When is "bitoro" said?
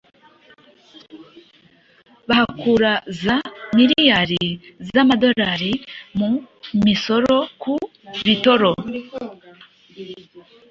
8.25-8.71